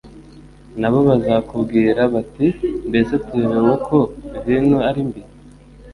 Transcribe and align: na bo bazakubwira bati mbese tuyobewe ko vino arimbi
na 0.79 0.87
bo 0.91 0.99
bazakubwira 1.09 2.01
bati 2.13 2.47
mbese 2.89 3.13
tuyobewe 3.25 3.73
ko 3.87 3.97
vino 4.45 4.77
arimbi 4.89 5.21